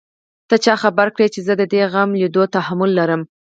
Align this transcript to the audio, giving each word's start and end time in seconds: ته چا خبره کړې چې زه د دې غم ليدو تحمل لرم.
ته 0.49 0.55
چا 0.65 0.73
خبره 0.81 1.11
کړې 1.15 1.27
چې 1.33 1.39
زه 1.47 1.53
د 1.57 1.63
دې 1.73 1.81
غم 1.91 2.09
ليدو 2.21 2.43
تحمل 2.55 2.91
لرم. 2.99 3.21